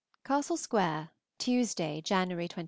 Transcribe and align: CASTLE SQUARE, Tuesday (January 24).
CASTLE 0.23 0.57
SQUARE, 0.57 1.09
Tuesday 1.37 2.01
(January 2.03 2.47
24). 2.47 2.59